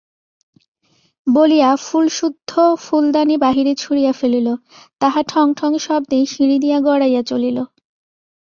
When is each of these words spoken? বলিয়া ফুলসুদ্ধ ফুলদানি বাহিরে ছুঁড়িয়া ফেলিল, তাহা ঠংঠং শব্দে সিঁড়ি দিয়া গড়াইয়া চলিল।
বলিয়া 1.27 1.69
ফুলসুদ্ধ 1.77 2.51
ফুলদানি 2.77 3.35
বাহিরে 3.37 3.73
ছুঁড়িয়া 3.75 4.13
ফেলিল, 4.13 4.47
তাহা 5.01 5.21
ঠংঠং 5.23 5.71
শব্দে 5.79 6.19
সিঁড়ি 6.25 6.57
দিয়া 6.59 6.77
গড়াইয়া 6.79 7.21
চলিল। 7.23 7.57